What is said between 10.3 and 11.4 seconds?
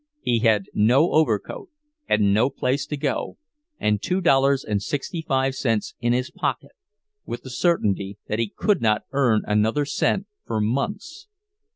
for months.